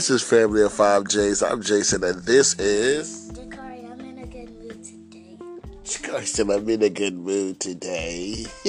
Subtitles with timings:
[0.00, 1.42] This is Family of Five J's.
[1.42, 3.30] I'm Jason, and this is.
[3.32, 6.24] Jakari, I'm in a good mood today.
[6.24, 8.46] Said, I'm in a good mood today.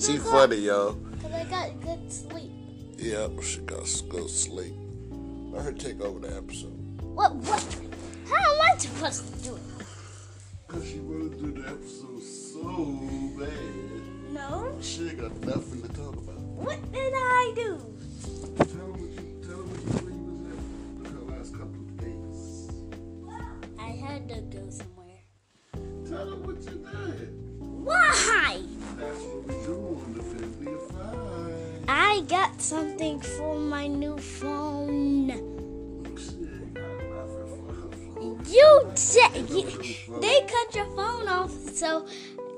[0.00, 0.94] she funny, yo.
[0.94, 2.50] Because I got good sleep.
[2.98, 4.74] Yep, she got to go sleep.
[5.12, 6.74] Let her take over the episode.
[7.02, 7.36] What?
[7.36, 7.76] What?
[8.28, 9.62] How am I supposed to do it?
[10.66, 12.64] Because she wanted to do the episode so
[13.38, 14.32] bad.
[14.32, 14.76] No.
[14.80, 16.34] She ain't got nothing to talk about.
[16.34, 17.90] What did I do?
[32.70, 35.28] Something for my new phone.
[38.46, 39.64] You you,
[40.20, 42.06] they cut your phone off, so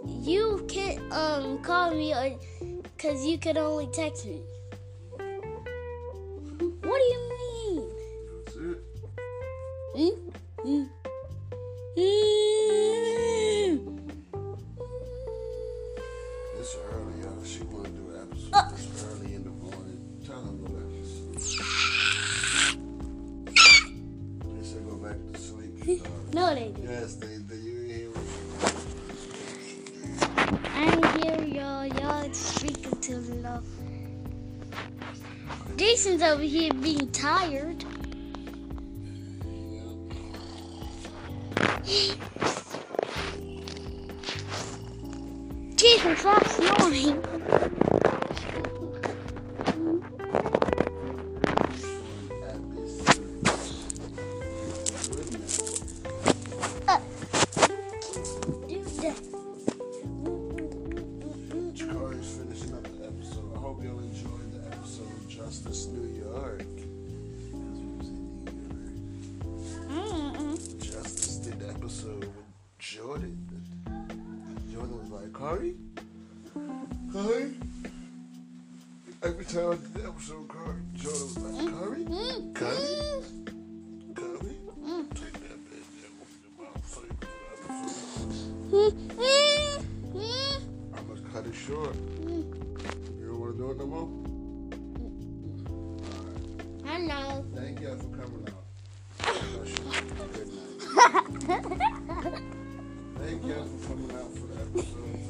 [0.04, 2.36] you can't um call me or
[2.82, 4.42] because you could only text me.
[16.62, 17.42] It's early, y'all.
[17.44, 18.70] She want to do an episode Uh.
[18.70, 19.98] this early in the morning.
[20.24, 22.78] Tell to go back to sleep.
[24.54, 26.06] They said go back to sleep.
[26.32, 26.88] No, they didn't.
[26.88, 28.10] yes, they, they, you hear
[30.72, 31.84] I'm here, y'all.
[31.84, 33.60] Y'all speaking too low.
[35.76, 37.84] Jason's over here being tired.
[45.82, 47.18] 继续刷十五瓶
[75.52, 75.74] Curry?
[77.12, 77.52] Curry?
[79.22, 82.04] Every time I did the episode with Curry, Jordan was like, Curry?
[82.04, 82.54] Mm.
[82.54, 82.96] Curry?
[84.14, 84.56] Curry?
[85.12, 87.28] Take that bitch and open your mouth so you can
[88.70, 89.84] do the episode.
[90.14, 90.60] Mm.
[90.96, 91.94] I'm gonna cut it short.
[92.24, 94.08] You don't wanna do it no more?
[96.90, 97.44] I know.
[97.54, 98.64] Thank you for coming out.
[103.18, 105.21] Thank you for coming out for the episode.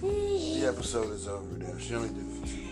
[0.00, 1.78] The episode is over now.
[1.78, 2.69] She only did it for two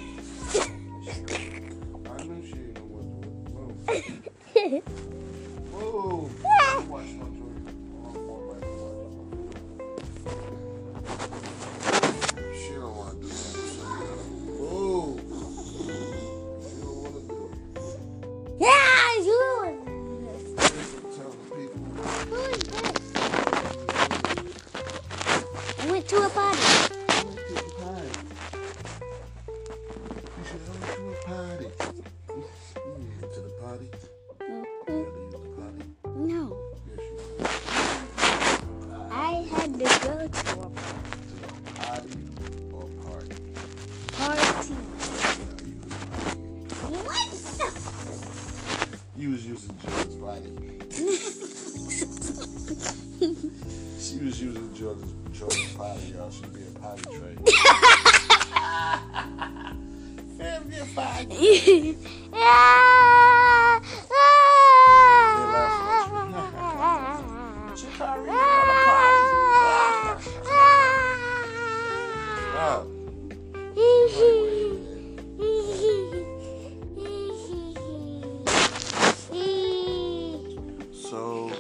[81.11, 81.51] So,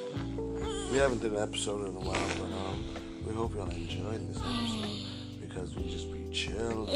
[0.90, 2.84] we haven't done an episode in a while, but um,
[3.26, 5.06] we hope y'all enjoyed this episode
[5.42, 6.86] because we just be chilling,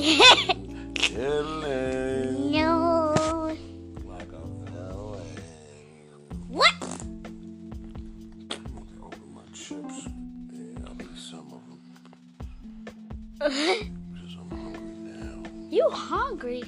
[16.42, 16.64] hungry?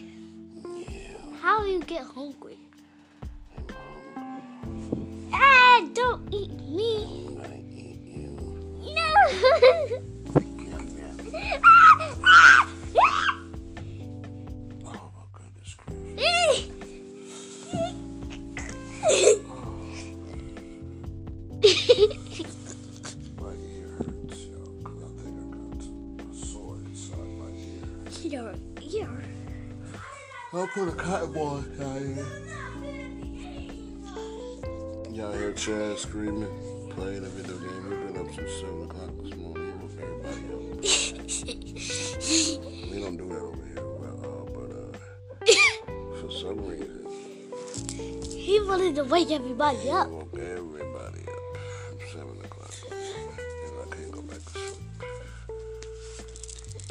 [0.65, 2.59] Yeah, How you get hungry?
[5.33, 7.27] Ah, don't eat me.
[7.43, 8.95] I'm eat you.
[8.95, 9.99] No.
[35.15, 36.49] Y'all hear Chad screaming,
[36.91, 37.89] playing a video game.
[37.89, 39.73] We've been up since 7 o'clock this morning.
[39.81, 40.61] Woke everybody up.
[42.91, 43.87] we don't do that over here.
[44.01, 44.91] But, uh, but uh,
[46.21, 47.07] for some reason,
[48.29, 50.09] he wanted to wake everybody up.
[50.09, 51.59] woke everybody up.
[52.11, 52.75] 7 o'clock.
[52.91, 54.79] And I can't go back to sleep.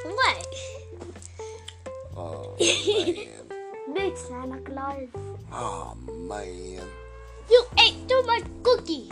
[0.05, 0.47] What?
[2.15, 3.93] Oh, man.
[3.93, 5.09] Big Santa Claus.
[5.51, 6.87] Oh, man.
[7.49, 9.09] You ate too much cookie.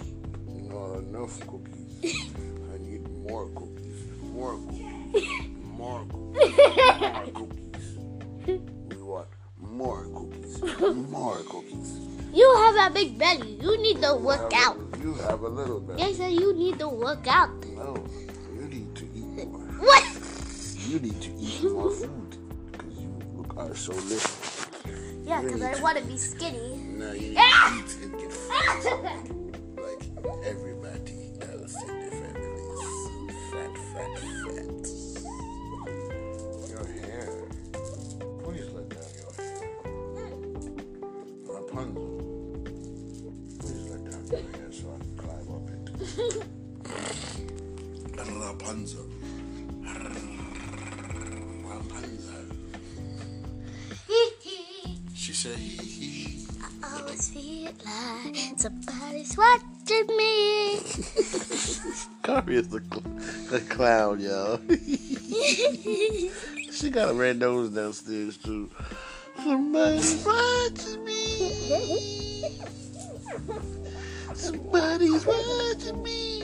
[0.69, 2.31] Not enough cookies.
[2.73, 4.05] I need more cookies.
[4.23, 5.49] More cookies.
[5.77, 6.57] More cookies.
[6.57, 7.97] More cookies.
[8.47, 9.27] We want
[9.59, 10.61] more cookies.
[11.09, 11.99] More cookies.
[12.33, 13.57] You have a big belly.
[13.61, 14.77] You need to You work out.
[14.77, 15.99] A, you have a little belly.
[16.01, 17.51] Yes, sir, you need to work out.
[17.75, 18.03] No,
[18.55, 19.59] you need to eat more.
[19.83, 20.03] What?
[20.87, 22.37] You need to eat more food
[22.71, 24.50] because you look are so little.
[25.31, 26.75] Yeah, because I want to be skinny.
[26.89, 27.41] Now you need to
[27.77, 28.83] eat and get fat
[29.77, 30.03] like
[30.43, 34.11] everybody else in the family is fat, fat,
[34.43, 34.83] fat.
[36.69, 37.47] Your hair.
[38.43, 39.55] Please let down your hair.
[41.45, 42.11] Rapunzel.
[43.59, 45.83] Please let down your hair so I can climb up it.
[48.35, 49.07] Rapunzel.
[51.63, 52.60] Rapunzel.
[55.31, 55.55] She said.
[56.83, 60.75] I always feel like somebody's watching me.
[62.21, 63.03] Carrie is the, cl-
[63.49, 64.59] the clown, y'all.
[66.71, 68.69] she got a red nose downstairs too.
[69.37, 72.59] Somebody's watching me.
[74.33, 76.43] Somebody's watching me.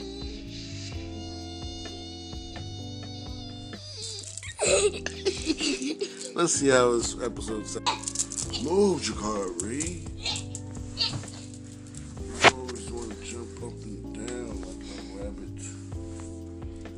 [6.34, 8.17] Let's see how this episode sounds.
[8.68, 10.02] Move, Jakari.
[12.28, 15.58] You always want to jump up and down like a rabbit.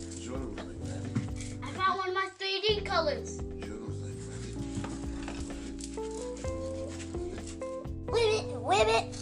[0.09, 0.27] Was
[0.57, 1.23] like rabbit.
[1.63, 3.39] I found one of my 3D colors.
[3.61, 4.57] Jordan was like rabbit.
[8.63, 9.20] Whip it,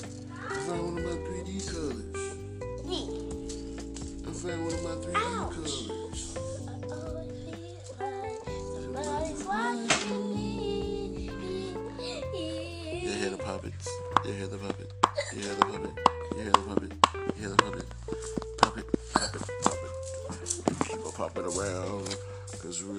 [21.99, 22.17] around.
[22.63, 22.95] Cause we're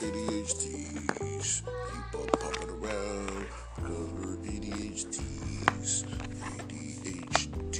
[0.00, 1.62] ADHDs.
[1.64, 3.46] Keep on popping around.
[3.76, 6.04] Cause we're ADHDs.
[6.68, 7.78] ADHD.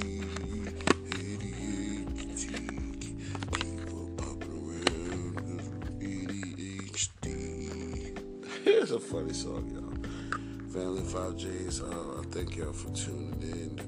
[1.10, 2.54] ADHD.
[3.00, 5.34] Keep on popping around.
[5.36, 7.26] Cause we're ADHD.
[8.66, 9.94] It's a funny song, y'all.
[10.72, 13.80] Family 5Js, uh, I thank y'all for tuning in.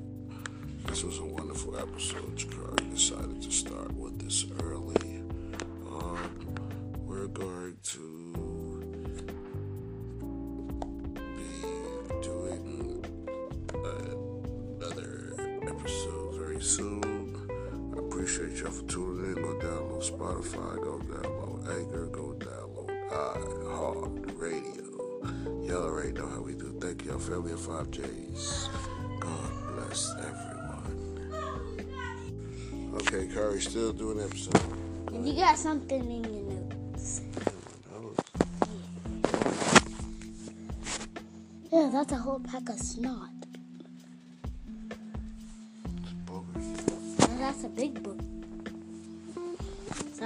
[0.87, 2.37] This was a wonderful episode.
[2.37, 4.65] Jakari decided to start with this early.
[20.46, 24.85] Spotify, go download Anchor, go download iHeart Radio.
[25.66, 26.76] Y'all already know how we do.
[26.80, 28.68] Thank y'all, family of 5Js.
[29.21, 31.25] God bless everyone.
[32.94, 34.61] Okay, Curry, still doing episode.
[35.12, 37.23] If you got something in your notes.
[41.73, 43.30] Yeah, that's a whole pack of snot.
[47.38, 48.15] That's a big book.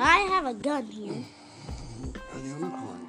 [0.01, 1.13] So I have a gun here.
[1.13, 3.01] A unicorn.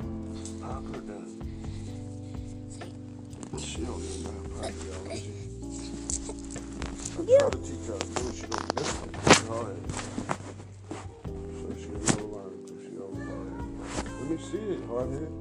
[3.57, 5.07] She don't even know to y'all.
[7.29, 8.23] You, to teach her to do.
[8.35, 9.09] She don't listen.
[9.47, 9.83] Go ahead.
[11.55, 13.79] So she'll never learn she don't learn.
[14.19, 15.31] Let me see it, hardhead.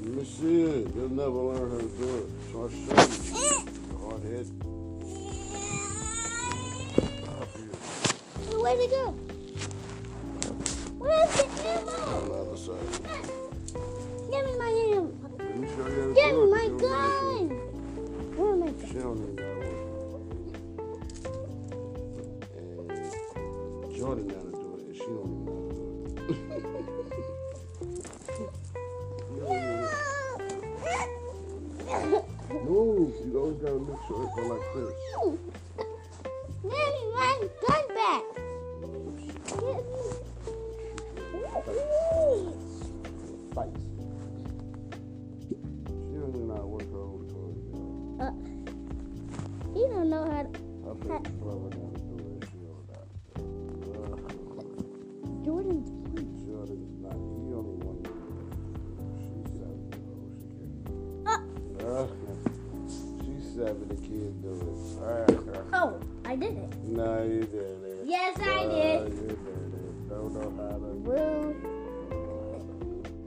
[0.00, 0.94] Let me see it.
[0.94, 2.26] You'll never learn how to do it.
[2.52, 3.46] So I'll show you.
[3.48, 3.62] Eh.
[3.98, 4.61] Hardhead.
[8.72, 9.04] Where'd it go?
[10.98, 12.20] Where's the On ammo?
[12.24, 12.90] the other side.
[14.30, 15.12] Give me my ammo.
[15.38, 17.48] Let me show you Give me my You don't know how to do gun.
[18.36, 19.02] Where am I She gun?
[19.02, 20.26] don't even got one.
[22.56, 25.86] And Jordan got to do it, and she don't even know how to do
[26.22, 27.32] it.
[32.64, 33.12] Move!
[33.26, 34.92] You always gotta make sure it go like this.
[63.62, 64.98] The kid do it.
[65.00, 65.24] Uh,
[65.72, 66.74] oh, I did it.
[66.84, 68.00] no, you did it.
[68.04, 69.12] Yes, I Uh, did.
[69.12, 70.08] You did it.
[70.08, 70.86] Don't know how to.
[71.06, 71.54] Woo.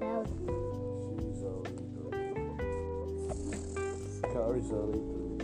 [0.02, 0.28] That was
[1.16, 2.34] She's only three.
[4.34, 5.40] Corey's only three.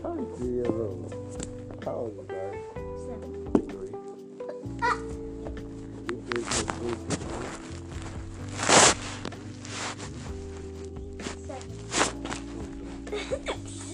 [0.00, 1.12] Corey's three years old.
[1.84, 2.14] How old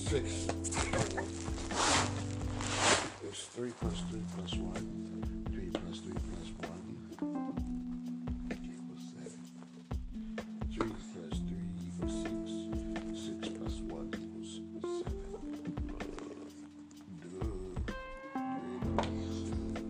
[0.09, 0.49] Six.
[3.25, 4.85] It's three plus three plus one.
[5.53, 6.85] Three plus three plus one.
[8.65, 9.41] Equals seven.
[10.73, 12.33] Three plus three equals six.
[13.27, 15.23] Six plus one equals seven.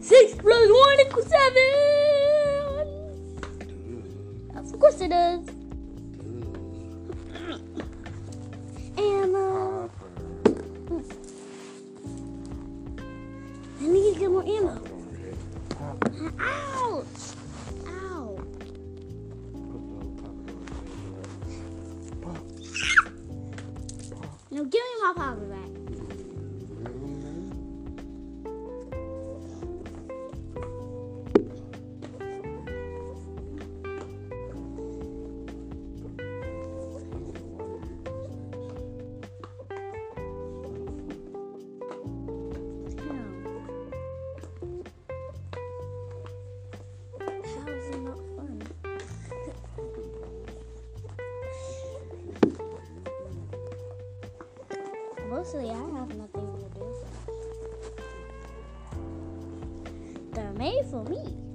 [0.03, 1.75] Six plus one equals seven.
[4.57, 5.58] Of course it does.
[24.79, 25.88] Give me my power.
[55.39, 56.97] Mostly, I have nothing to do.
[60.33, 61.48] They're made for me.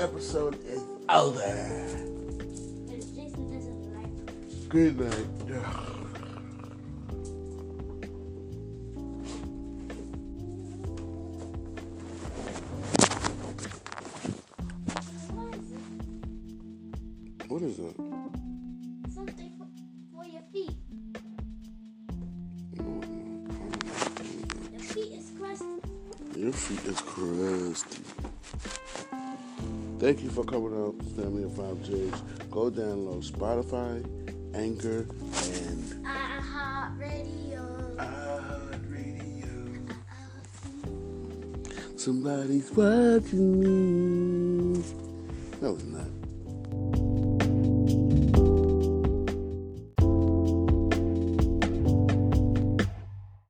[0.00, 1.40] Episode is over.
[2.86, 5.26] Because Jason like Good night.
[17.48, 17.96] What is it?
[17.98, 19.12] That?
[19.12, 19.66] Something for,
[20.14, 20.76] for your feet.
[22.78, 23.06] No, no,
[24.72, 25.66] Your feet is crusty.
[26.40, 28.29] Your feet is crusty.
[30.00, 32.14] Thank you for coming out, Family of Five J's.
[32.50, 34.02] Go download Spotify,
[34.54, 35.06] Anchor,
[35.52, 37.60] and iHeartRadio.
[38.90, 39.46] Radio.
[41.96, 43.60] Somebody's watching
[44.72, 44.82] me.
[45.60, 45.76] No.